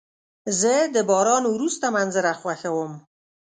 زه 0.59 0.73
د 0.95 0.97
باران 1.09 1.43
وروسته 1.47 1.85
منظره 1.97 2.31
خوښوم. 2.41 2.91